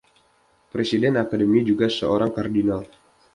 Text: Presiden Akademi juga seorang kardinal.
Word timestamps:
Presiden 0.73 1.13
Akademi 1.21 1.59
juga 1.69 1.85
seorang 1.97 2.31
kardinal. 2.37 2.83